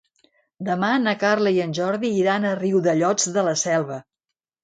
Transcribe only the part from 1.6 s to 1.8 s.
en